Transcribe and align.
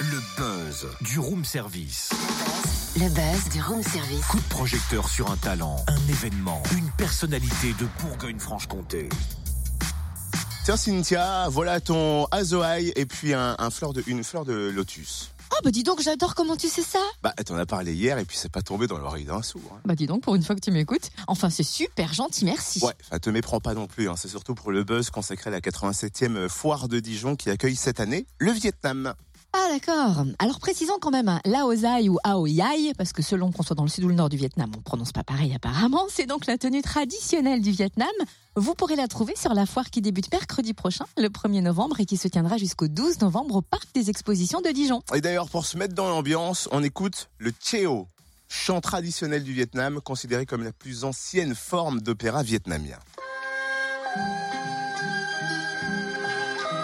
Le 0.00 0.36
buzz 0.36 0.86
du 1.02 1.18
room 1.18 1.44
service. 1.44 2.10
Le 2.96 3.08
buzz 3.08 3.48
du 3.52 3.62
room 3.62 3.82
service. 3.82 4.24
Coup 4.26 4.38
de 4.38 4.48
projecteur 4.48 5.08
sur 5.08 5.30
un 5.30 5.36
talent, 5.36 5.76
un 5.86 6.08
événement, 6.08 6.62
une 6.76 6.90
personnalité 6.92 7.74
de 7.78 7.86
Bourgogne-Franche-Comté. 8.00 9.08
Tiens 10.64 10.76
Cynthia, 10.76 11.48
voilà 11.48 11.80
ton 11.80 12.26
azoaï 12.26 12.92
et 12.96 13.06
puis 13.06 13.34
un, 13.34 13.56
un 13.58 13.70
fleur 13.70 13.92
de, 13.92 14.02
une 14.06 14.24
fleur 14.24 14.44
de 14.44 14.70
lotus. 14.70 15.32
Oh 15.60 15.62
bah 15.62 15.72
dis 15.72 15.82
donc, 15.82 16.00
j'adore 16.00 16.34
comment 16.34 16.56
tu 16.56 16.68
sais 16.68 16.80
ça. 16.80 17.00
Bah 17.22 17.34
t'en 17.44 17.54
as 17.56 17.66
parlé 17.66 17.92
hier 17.92 18.16
et 18.16 18.24
puis 18.24 18.38
c'est 18.38 18.50
pas 18.50 18.62
tombé 18.62 18.86
dans 18.86 18.96
l'oreille 18.96 19.26
d'un 19.26 19.42
sourd. 19.42 19.60
hein. 19.74 19.80
Bah 19.84 19.94
dis 19.94 20.06
donc, 20.06 20.22
pour 20.22 20.34
une 20.34 20.42
fois 20.42 20.54
que 20.54 20.60
tu 20.62 20.70
m'écoutes. 20.70 21.10
Enfin, 21.26 21.50
c'est 21.50 21.62
super 21.62 22.14
gentil, 22.14 22.46
merci. 22.46 22.82
Ouais, 22.82 22.94
enfin 23.04 23.18
te 23.18 23.28
méprends 23.28 23.60
pas 23.60 23.74
non 23.74 23.86
plus, 23.86 24.08
hein. 24.08 24.14
c'est 24.16 24.28
surtout 24.28 24.54
pour 24.54 24.72
le 24.72 24.84
buzz 24.84 25.10
consacré 25.10 25.48
à 25.48 25.50
la 25.50 25.60
87e 25.60 26.48
foire 26.48 26.88
de 26.88 26.98
Dijon 26.98 27.36
qui 27.36 27.50
accueille 27.50 27.76
cette 27.76 28.00
année 28.00 28.24
le 28.38 28.52
Vietnam. 28.52 29.12
Ah 29.52 29.66
d'accord. 29.68 30.24
Alors 30.38 30.60
précisons 30.60 30.98
quand 31.00 31.10
même, 31.10 31.28
hein, 31.28 31.40
Laosai 31.44 32.08
ou 32.08 32.18
Aoyai, 32.22 32.94
parce 32.96 33.12
que 33.12 33.20
selon 33.20 33.50
qu'on 33.50 33.64
soit 33.64 33.74
dans 33.74 33.82
le 33.82 33.88
sud 33.88 34.04
ou 34.04 34.08
le 34.08 34.14
nord 34.14 34.28
du 34.28 34.36
Vietnam, 34.36 34.70
on 34.76 34.80
prononce 34.80 35.10
pas 35.10 35.24
pareil 35.24 35.52
apparemment, 35.54 36.06
c'est 36.08 36.26
donc 36.26 36.46
la 36.46 36.56
tenue 36.56 36.82
traditionnelle 36.82 37.60
du 37.60 37.72
Vietnam. 37.72 38.08
Vous 38.54 38.74
pourrez 38.74 38.94
la 38.94 39.08
trouver 39.08 39.34
sur 39.36 39.52
la 39.52 39.66
foire 39.66 39.90
qui 39.90 40.02
débute 40.02 40.30
mercredi 40.30 40.72
prochain, 40.72 41.04
le 41.16 41.28
1er 41.28 41.62
novembre, 41.62 41.98
et 41.98 42.06
qui 42.06 42.16
se 42.16 42.28
tiendra 42.28 42.58
jusqu'au 42.58 42.86
12 42.86 43.20
novembre 43.22 43.56
au 43.56 43.62
parc 43.62 43.88
des 43.92 44.08
expositions 44.08 44.60
de 44.60 44.68
Dijon. 44.68 45.02
Et 45.14 45.20
d'ailleurs 45.20 45.48
pour 45.48 45.66
se 45.66 45.76
mettre 45.76 45.94
dans 45.94 46.08
l'ambiance, 46.08 46.68
on 46.70 46.82
écoute 46.84 47.28
le 47.38 47.52
Cheo, 47.60 48.06
chant 48.48 48.80
traditionnel 48.80 49.42
du 49.42 49.52
Vietnam 49.52 50.00
considéré 50.00 50.46
comme 50.46 50.62
la 50.62 50.72
plus 50.72 51.04
ancienne 51.04 51.56
forme 51.56 52.00
d'opéra 52.00 52.44
vietnamien. 52.44 52.98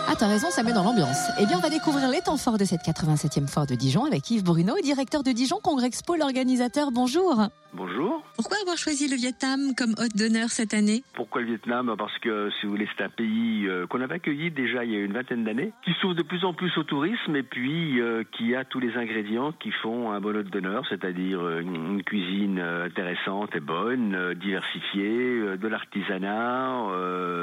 Ah, 0.08 0.14
t'as 0.16 0.28
raison, 0.28 0.50
ça 0.50 0.62
met 0.62 0.72
dans 0.72 0.84
l'ambiance. 0.84 1.30
Eh 1.40 1.46
bien, 1.46 1.56
on 1.56 1.60
va 1.60 1.68
découvrir 1.68 2.08
les 2.08 2.20
temps 2.20 2.36
forts 2.36 2.58
de 2.58 2.64
cette 2.64 2.82
87e 2.82 3.48
foire 3.48 3.66
de 3.66 3.74
Dijon 3.74 4.04
avec 4.04 4.30
Yves 4.30 4.44
Bruno, 4.44 4.74
directeur 4.80 5.24
de 5.24 5.32
Dijon 5.32 5.58
Congrexpo, 5.60 6.14
l'organisateur. 6.14 6.92
Bonjour. 6.92 7.48
Bonjour. 7.74 8.22
Pourquoi 8.36 8.56
avoir 8.62 8.78
choisi 8.78 9.08
le 9.08 9.16
Vietnam 9.16 9.74
comme 9.76 9.90
hôte 9.98 10.16
d'honneur 10.16 10.48
cette 10.48 10.74
année? 10.74 11.02
Pourquoi 11.14 11.42
le 11.42 11.48
Vietnam? 11.48 11.94
Parce 11.98 12.16
que, 12.18 12.50
si 12.58 12.66
vous 12.66 12.72
voulez, 12.72 12.88
c'est 12.96 13.04
un 13.04 13.08
pays 13.08 13.66
euh, 13.66 13.86
qu'on 13.86 14.00
avait 14.00 14.14
accueilli 14.14 14.50
déjà 14.50 14.84
il 14.84 14.92
y 14.92 14.96
a 14.96 15.00
une 15.00 15.12
vingtaine 15.12 15.44
d'années, 15.44 15.72
qui 15.84 15.92
s'ouvre 16.00 16.14
de 16.14 16.22
plus 16.22 16.44
en 16.44 16.54
plus 16.54 16.78
au 16.78 16.84
tourisme 16.84 17.34
et 17.34 17.42
puis 17.42 18.00
euh, 18.00 18.22
qui 18.32 18.54
a 18.54 18.64
tous 18.64 18.78
les 18.78 18.96
ingrédients 18.96 19.52
qui 19.52 19.72
font 19.72 20.12
un 20.12 20.20
bon 20.20 20.36
hôte 20.36 20.46
d'honneur, 20.46 20.84
c'est-à-dire 20.88 21.40
euh, 21.40 21.60
une, 21.60 22.02
cuisine 22.04 22.60
intéressante 22.60 23.54
et 23.56 23.60
bonne, 23.60 24.34
diversifiée, 24.34 25.56
de 25.56 25.68
l'artisanat, 25.68 26.86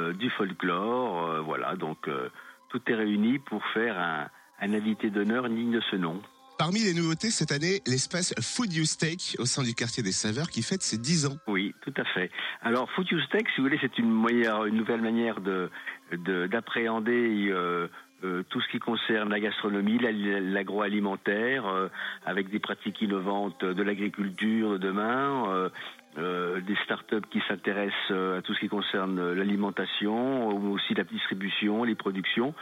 euh, 0.04 0.12
du 0.12 0.30
folklore, 0.30 1.28
euh, 1.28 1.40
voilà. 1.40 1.76
Donc 1.76 2.08
euh, 2.08 2.28
tout 2.74 2.90
est 2.90 2.94
réuni 2.96 3.38
pour 3.38 3.64
faire 3.72 3.96
un, 3.98 4.26
un 4.60 4.72
invité 4.74 5.08
d'honneur 5.10 5.48
digne 5.48 5.70
de 5.70 5.80
ce 5.90 5.94
nom. 5.96 6.20
Parmi 6.58 6.80
les 6.80 6.92
nouveautés 6.94 7.30
cette 7.30 7.52
année, 7.52 7.82
l'espace 7.86 8.34
Food 8.40 8.72
You 8.72 8.84
Steak 8.84 9.36
au 9.38 9.44
sein 9.44 9.62
du 9.62 9.74
quartier 9.74 10.02
des 10.02 10.12
Saveurs 10.12 10.48
qui 10.50 10.62
fête 10.62 10.82
ses 10.82 10.98
10 10.98 11.26
ans. 11.26 11.36
Oui, 11.46 11.72
tout 11.82 11.94
à 11.96 12.04
fait. 12.04 12.30
Alors, 12.62 12.90
Food 12.92 13.06
You 13.10 13.20
Steak, 13.28 13.48
si 13.50 13.56
vous 13.58 13.64
voulez, 13.64 13.78
c'est 13.80 13.96
une, 13.98 14.10
une 14.28 14.74
nouvelle 14.76 15.02
manière 15.02 15.40
de 15.40 15.70
de- 16.12 16.46
d'appréhender 16.46 17.48
euh, 17.50 17.88
euh, 18.24 18.42
tout 18.50 18.60
ce 18.60 18.68
qui 18.68 18.78
concerne 18.78 19.30
la 19.30 19.40
gastronomie, 19.40 19.98
la- 19.98 20.12
l'agroalimentaire, 20.40 21.66
euh, 21.66 21.88
avec 22.26 22.50
des 22.50 22.58
pratiques 22.60 23.00
innovantes 23.02 23.64
de 23.64 23.82
l'agriculture 23.82 24.72
de 24.72 24.78
demain, 24.78 25.70
euh, 26.16 26.60
des 26.60 26.76
startups 26.84 27.26
qui 27.30 27.40
s'intéressent 27.48 28.10
euh, 28.12 28.38
à 28.38 28.42
tout 28.42 28.54
ce 28.54 28.60
qui 28.60 28.68
concerne 28.68 29.18
euh, 29.18 29.34
l'alimentation, 29.34 30.48
ou 30.48 30.74
aussi 30.74 30.94
la 30.94 31.04
distribution, 31.04 31.82
les 31.82 31.94
productions. 31.94 32.54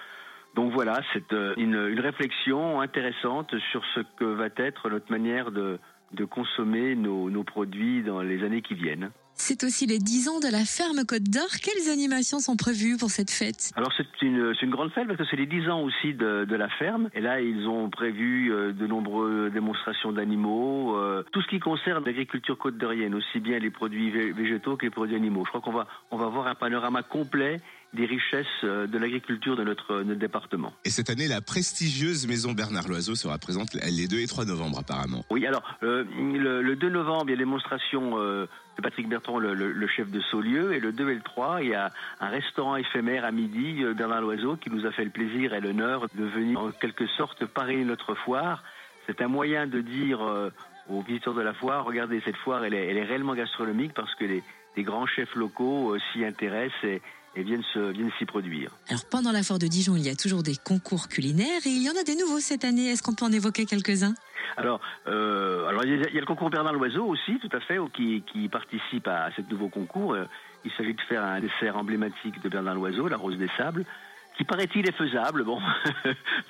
Donc 0.55 0.73
voilà, 0.73 1.01
c'est 1.13 1.33
une 1.57 1.99
réflexion 1.99 2.81
intéressante 2.83 3.55
sur 3.71 3.83
ce 3.95 4.01
que 4.17 4.25
va 4.25 4.49
être 4.57 4.91
notre 4.91 5.11
manière 5.11 5.51
de, 5.51 5.79
de 6.13 6.25
consommer 6.25 6.95
nos, 6.95 7.31
nos 7.31 7.45
produits 7.45 8.03
dans 8.03 8.21
les 8.23 8.45
années 8.45 8.63
qui 8.63 8.75
viennent. 8.75 9.11
C'est 9.35 9.65
aussi 9.65 9.87
les 9.87 9.99
10 9.99 10.29
ans 10.29 10.41
de 10.41 10.47
la 10.53 10.65
ferme 10.65 11.05
Côte 11.09 11.25
d'Or. 11.25 11.49
Quelles 11.65 11.91
animations 11.91 12.39
sont 12.39 12.55
prévues 12.55 12.97
pour 12.99 13.11
cette 13.11 13.31
fête? 13.31 13.73
Alors 13.77 13.91
c'est 13.97 14.05
une, 14.23 14.53
grande 14.71 14.93
fête 14.93 15.07
parce 15.07 15.19
que 15.19 15.25
c'est 15.29 15.37
les 15.37 15.47
10 15.47 15.69
ans 15.71 15.81
aussi 15.83 16.13
de, 16.13 16.45
de 16.45 16.55
la 16.55 16.69
ferme. 16.69 17.09
Et 17.15 17.21
là, 17.23 17.41
ils 17.41 17.67
ont 17.67 17.89
prévu 17.89 18.53
euh, 18.53 18.73
de 18.73 18.87
nombreuses 18.87 19.51
démonstrations 19.53 20.13
d'animaux, 20.13 20.97
euh, 20.97 21.25
tout 21.33 21.41
ce 21.41 21.49
qui 21.49 21.61
concerne 21.61 22.05
l'agriculture 22.05 22.59
côte 22.59 22.77
d'Orienne, 22.77 23.15
aussi 23.15 23.41
bien 23.41 23.59
les 23.59 23.71
produits 23.71 24.11
vé- 24.11 24.33
végétaux 24.35 24.77
que 24.77 24.85
les 24.85 24.91
produits 24.91 25.17
animaux. 25.17 25.45
Je 25.47 25.49
crois 25.51 25.63
qu'on 25.63 25.73
va, 25.73 25.89
on 26.11 26.19
va 26.19 26.27
voir 26.29 26.47
un 26.47 26.55
panorama 26.55 27.03
complet 27.03 27.61
des 27.93 28.07
richesses 28.07 28.47
euh, 28.65 28.87
de 28.87 28.97
l'agriculture 28.99 29.55
de 29.57 29.65
notre, 29.65 30.03
notre 30.03 30.19
département. 30.19 30.73
Et 30.85 30.91
cette 30.91 31.11
année, 31.11 31.29
la 31.29 31.41
prestigieuse 31.43 32.27
maison 32.27 32.53
Bernard 32.53 32.89
Loiseau 32.89 33.15
sera 33.15 33.37
présente 33.39 33.75
les 33.75 34.09
2 34.09 34.19
et 34.21 34.27
3 34.27 34.47
novembre 34.47 34.79
apparemment. 34.79 35.25
Oui, 35.31 35.47
alors 35.47 35.63
euh, 35.83 36.05
le, 36.19 36.63
le 36.63 36.77
2 36.77 36.89
novembre, 36.89 37.25
il 37.27 37.31
y 37.31 37.35
a 37.35 37.37
démonstration 37.37 38.19
euh, 38.19 38.47
de 38.79 38.83
Patrick 38.83 39.09
Bertrand, 39.09 39.39
le, 39.39 39.53
le- 39.55 39.73
le 39.73 39.87
chef 39.89 40.11
de 40.11 40.21
Saulieu, 40.23 40.73
et 40.73 40.81
le 40.81 40.93
2 40.93 41.11
et 41.11 41.15
le 41.15 41.21
3, 41.21 41.63
il 41.63 41.69
y 41.69 41.75
a 41.75 41.91
un 42.21 42.29
restaurant 42.29 42.77
éphémère 42.77 43.25
à 43.27 43.31
midi, 43.31 43.83
euh, 43.85 43.93
Bernard 43.95 44.23
Loiseau, 44.23 44.57
qui 44.57 44.71
nous 44.71 44.87
a 44.87 44.91
fait 44.93 45.05
le 45.05 45.11
plaisir 45.11 45.53
et 45.53 45.61
l'honneur 45.61 46.07
de 46.15 46.25
venir 46.25 46.61
en 46.61 46.71
quelque 46.71 47.07
sorte 47.07 47.45
parrainer 47.45 47.85
notre 47.85 48.15
foire. 48.15 48.63
C'est 49.07 49.21
un 49.21 49.29
moyen 49.29 49.67
de 49.67 49.81
dire 49.81 50.21
aux 50.89 51.03
visiteurs 51.03 51.35
de 51.35 51.41
la 51.43 51.53
foire, 51.55 51.85
regardez, 51.85 52.23
cette 52.25 52.37
foire, 52.37 52.65
elle 52.65 52.73
est, 52.73 52.87
elle 52.87 52.97
est 52.97 53.05
réellement 53.05 53.35
gastronomique 53.35 53.93
parce 53.95 54.15
que 54.15 54.25
les, 54.25 54.43
les 54.77 54.83
grands 54.85 55.07
chefs 55.07 55.35
locaux 55.35 55.97
s'y 56.13 56.25
intéressent 56.25 56.85
et, 56.85 57.03
et 57.37 57.43
viennent 57.43 57.63
se- 57.73 57.93
viennent 57.93 58.11
s'y 58.19 58.25
produire. 58.27 58.71
Alors 58.89 59.05
pendant 59.11 59.33
la 59.33 59.43
foire 59.43 59.59
de 59.59 59.67
Dijon, 59.67 59.97
il 59.97 60.05
y 60.05 60.11
a 60.11 60.15
toujours 60.17 60.43
des 60.43 60.57
concours 60.57 61.09
culinaires 61.09 61.61
et 61.67 61.71
il 61.71 61.83
y 61.83 61.89
en 61.91 61.99
a 62.01 62.05
des 62.05 62.15
nouveaux 62.17 62.41
cette 62.41 62.65
année. 62.65 62.91
Est-ce 62.91 63.03
qu'on 63.03 63.15
peut 63.15 63.25
en 63.25 63.33
évoquer 63.33 63.65
quelques-uns? 63.67 64.15
Alors, 64.57 64.81
euh, 65.07 65.67
alors 65.69 65.85
il 65.85 65.91
y, 65.91 65.95
a, 66.05 66.09
il 66.09 66.15
y 66.15 66.19
a 66.19 66.21
le 66.21 66.27
concours 66.27 66.51
Bernard 66.51 66.75
Loiseau 66.75 67.07
aussi, 67.07 67.39
tout 67.41 67.49
à 67.57 67.61
fait, 67.61 67.79
qui, 67.95 68.23
qui 68.33 68.49
participe 68.49 69.09
à, 69.09 69.31
ce 69.35 69.41
nouveau 69.51 69.69
concours. 69.69 70.13
Euh, 70.13 70.27
Il 70.65 70.71
s'agit 70.73 70.93
de 70.95 71.01
faire 71.09 71.25
un 71.25 71.41
dessert 71.41 71.77
emblématique 71.77 72.41
de 72.43 72.49
Bernard 72.51 72.75
Loiseau, 72.75 73.09
la 73.09 73.17
rose 73.17 73.39
des 73.39 73.49
sables, 73.57 73.85
qui 74.37 74.45
paraît-il 74.45 74.89
est 74.89 74.97
faisable. 74.97 75.45
Bon, 75.53 75.59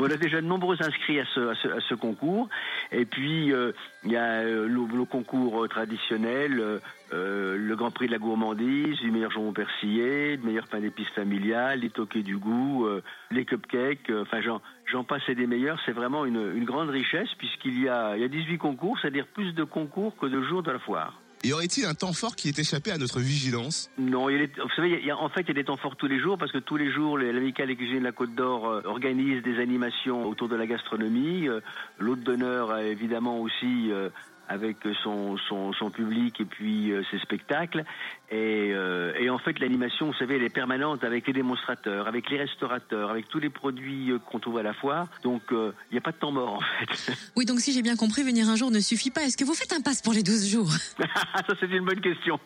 on 0.01 0.11
a 0.11 0.17
déjà 0.17 0.41
de 0.41 0.47
nombreux 0.47 0.77
inscrits 0.83 1.21
à 1.21 1.25
ce, 1.25 1.95
concours. 1.95 2.49
Et 2.91 3.05
puis 3.05 3.53
euh, 3.53 3.73
il 4.05 4.13
y 4.13 4.17
a 4.17 4.43
euh, 4.43 4.67
le, 4.67 5.05
concours 5.05 5.65
euh, 5.65 5.69
traditionnel, 5.69 6.81
le 7.13 7.75
Grand 7.77 7.91
Prix 7.91 8.07
de 8.07 8.13
la 8.13 8.19
gourmandise, 8.19 8.99
du 9.01 9.11
meilleur 9.11 9.31
jambon 9.31 9.53
persillé, 9.53 10.37
le 10.37 10.43
meilleur 10.43 10.67
pain 10.69 10.81
d'épices 10.81 11.09
familial, 11.11 11.81
les 11.81 11.91
toqués 11.91 12.23
du 12.23 12.37
goût, 12.37 12.87
les 13.31 13.45
cupcakes. 13.45 14.11
Enfin, 14.11 14.41
j'en 14.41 14.61
j'en 14.87 15.05
passe 15.05 15.23
et 15.29 15.35
des 15.35 15.47
meilleurs. 15.47 15.79
C'est 15.87 15.93
vraiment 15.93 16.25
une, 16.25 16.53
une 16.55 16.65
grande 16.65 16.91
richesse 16.91 17.33
puisqu'il 17.39 17.81
y 17.81 17.89
a, 17.89 18.17
il 18.17 18.23
y 18.23 18.25
a 18.25 18.29
18 18.29 18.59
concours, 18.59 18.99
c'est-à-dire 19.01 19.27
plus 19.27 19.53
de 19.53 19.65
concours 19.65 20.17
que 20.17 20.27
de 20.27 20.43
jours 20.43 20.63
de 20.63 20.71
la 20.71 20.79
foire. 20.79 21.19
Y 21.45 21.53
aurait-il 21.53 21.87
un 21.87 21.95
temps 21.95 22.13
fort 22.13 22.37
qui 22.37 22.49
est 22.49 22.59
échappé 22.59 22.93
à 22.93 22.99
notre 22.99 23.19
vigilance? 23.19 23.91
Non, 23.99 24.29
il 24.29 24.43
est, 24.43 24.57
vous 24.61 24.69
savez, 24.77 25.13
en 25.13 25.29
fait, 25.29 25.41
il 25.41 25.49
y 25.49 25.51
a 25.51 25.55
des 25.55 25.65
temps 25.65 25.77
forts 25.77 25.97
tous 25.97 26.07
les 26.07 26.21
jours 26.21 26.39
parce 26.39 26.53
que 26.53 26.59
tous 26.59 26.77
les 26.77 26.93
jours, 26.93 27.19
l'Amicale 27.19 27.67
des 27.67 27.75
cuisines 27.75 27.99
de 27.99 28.05
la 28.05 28.13
Côte 28.13 28.35
d'Or 28.37 28.69
euh, 28.69 28.83
organise 28.85 29.43
des 29.43 29.59
animations 29.59 30.29
autour 30.29 30.49
de 30.49 30.55
la 30.55 30.67
gastronomie. 30.67 31.49
Euh, 31.49 31.61
L'hôte 31.99 32.21
d'honneur, 32.21 32.79
évidemment, 32.79 33.41
aussi 33.41 33.91
euh, 33.91 34.09
avec 34.49 34.77
son, 35.03 35.37
son, 35.49 35.73
son 35.73 35.91
public 35.91 36.41
et 36.41 36.45
puis 36.45 36.93
euh, 36.93 37.03
ses 37.11 37.19
spectacles. 37.19 37.85
Et, 38.33 38.73
euh, 38.73 39.13
et 39.19 39.29
en 39.29 39.37
fait, 39.37 39.59
l'animation, 39.59 40.07
vous 40.07 40.15
savez, 40.15 40.37
elle 40.37 40.43
est 40.43 40.49
permanente 40.49 41.05
avec 41.05 41.27
les 41.27 41.35
démonstrateurs, 41.35 42.09
avec 42.09 42.31
les 42.31 42.39
restaurateurs, 42.39 43.11
avec 43.11 43.29
tous 43.29 43.39
les 43.39 43.51
produits 43.51 44.11
euh, 44.11 44.19
qu'on 44.19 44.39
trouve 44.39 44.57
à 44.57 44.63
la 44.63 44.73
foire. 44.73 45.07
Donc, 45.23 45.43
euh, 45.53 45.73
il 45.91 45.95
n'y 45.95 45.99
a 45.99 46.01
pas 46.01 46.13
de 46.13 46.17
temps 46.17 46.33
mort, 46.33 46.55
en 46.55 46.61
fait. 46.61 47.13
Oui, 47.37 47.45
donc 47.45 47.61
si 47.61 47.73
j'ai 47.73 47.83
bien 47.83 47.95
compris, 47.95 48.23
venir 48.23 48.49
un 48.49 48.57
jour 48.57 48.71
ne 48.71 48.81
suffit 48.81 49.11
pas. 49.11 49.23
Est-ce 49.23 49.37
que 49.37 49.45
vous 49.45 49.53
faites 49.53 49.73
un 49.75 49.83
pass 49.83 50.01
pour 50.01 50.15
les 50.15 50.23
12 50.23 50.49
jours? 50.49 50.71
Ça, 50.99 51.55
c'est 51.61 51.67
une 51.67 51.85
bonne 51.85 52.01
question. 52.01 52.41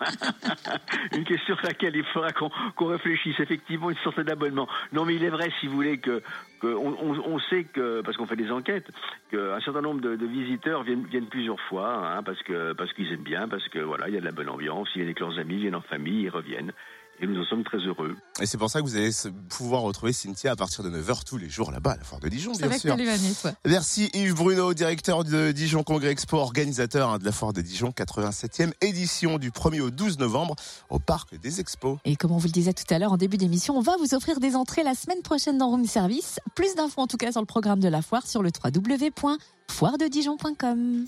une 1.13 1.25
question 1.25 1.55
à 1.63 1.69
laquelle 1.69 1.95
il 1.95 2.05
faudra 2.13 2.33
qu'on 2.33 2.51
qu'on 2.75 2.87
réfléchisse. 2.87 3.39
Effectivement, 3.39 3.91
une 3.91 3.97
sorte 3.99 4.21
d'abonnement. 4.21 4.69
Non, 4.93 5.05
mais 5.05 5.15
il 5.15 5.23
est 5.23 5.31
vrai, 5.31 5.53
si 5.61 5.69
vous 5.69 5.75
voulez, 5.75 5.99
que, 5.99 6.21
on, 6.63 7.39
sait 7.51 7.65
que, 7.65 8.01
parce 8.03 8.17
qu'on 8.17 8.27
fait 8.27 8.37
des 8.37 8.51
enquêtes, 8.51 8.89
qu'un 9.31 9.61
certain 9.61 9.83
nombre 9.83 10.01
de, 10.01 10.17
de 10.17 10.27
visiteurs 10.27 10.83
viennent, 10.83 11.07
viennent 11.07 11.29
plusieurs 11.29 11.61
fois, 11.63 12.17
hein, 12.17 12.23
parce 12.23 12.43
que 12.43 12.73
parce 12.73 12.93
qu'ils 12.93 13.13
aiment 13.13 13.23
bien, 13.23 13.49
parce 13.49 13.69
que 13.69 13.79
voilà, 13.79 14.09
il 14.09 14.15
y 14.15 14.17
a 14.17 14.21
de 14.21 14.25
la 14.25 14.33
bonne 14.33 14.49
ambiance, 14.49 14.89
ils 14.95 14.99
viennent 14.99 15.09
avec 15.09 15.21
leurs 15.21 15.39
amis, 15.39 15.55
ils 15.55 15.61
viennent 15.61 15.75
en 15.75 15.81
famille, 15.81 16.23
ils 16.23 16.31
reviennent. 16.31 16.73
Et 17.19 17.27
nous 17.27 17.41
en 17.41 17.45
sommes 17.47 17.65
très 17.65 17.79
heureux. 17.79 18.15
Et 18.41 18.47
c'est 18.47 18.59
pour 18.59 18.69
ça 18.69 18.81
que 18.81 18.85
vous 18.85 18.97
allez 18.97 19.11
pouvoir 19.49 19.81
retrouver 19.83 20.13
Cynthia 20.13 20.53
à 20.53 20.57
partir 20.57 20.85
de 20.85 20.91
9h 20.91 21.25
tous 21.25 21.39
les 21.39 21.49
jours 21.49 21.73
là-bas 21.73 21.93
à 21.93 21.97
la 21.97 22.05
foire 22.05 22.21
de 22.21 22.29
Dijon, 22.29 22.53
bien 22.53 22.67
Avec 22.67 22.79
sûr. 22.81 22.95
Ouais. 22.95 23.55
Merci 23.67 24.11
Yves 24.13 24.35
Bruno, 24.35 24.75
directeur 24.75 25.25
de 25.25 25.51
Dijon 25.53 25.83
Congrès 25.83 26.11
Expo, 26.11 26.37
organisateur 26.37 27.09
hein, 27.09 27.19
de 27.19 27.25
la 27.25 27.33
foire 27.33 27.55
de 27.55 27.63
Dijon, 27.63 27.95
87e 27.97 28.73
édition 28.83 29.39
du 29.39 29.51
1er 29.51 29.81
au 29.81 29.91
12 29.91 30.19
novembre 30.19 30.57
au 30.91 30.99
parc 30.99 31.35
des 31.41 31.61
Expos. 31.61 31.97
Et 32.05 32.17
comme 32.17 32.33
on 32.33 32.39
vous 32.39 32.49
le 32.49 32.53
disait 32.53 32.75
tout 32.75 32.85
à 32.91 32.99
l'heure 32.99 33.13
en 33.13 33.17
début 33.17 33.39
d'émission, 33.39 33.79
on 33.79 33.83
va 33.83 33.97
vous 33.99 34.13
offrir 34.15 34.39
des 34.39 34.55
entrées 34.55 34.83
la 34.83 34.95
semaine 34.95 35.23
prochaine 35.23 35.57
dans 35.57 35.69
Room 35.69 35.87
Service. 35.87 36.39
Plus 36.55 36.75
d'infos 36.75 37.01
en 37.01 37.07
tout 37.07 37.17
cas 37.17 37.33
sur 37.33 37.41
le 37.41 37.47
programme 37.47 37.81
de 37.81 37.89
la 37.89 38.03
foire 38.03 38.27
sur 38.27 38.43
le 38.43 38.51
www.foirededijon.com. 38.63 41.07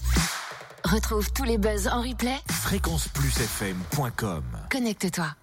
Retrouve 0.85 1.31
tous 1.33 1.43
les 1.45 1.59
buzz 1.59 1.89
en 1.89 2.01
replay. 2.01 2.39
Fréquenceplusfm.com 2.49 4.43
Connecte-toi. 4.71 5.35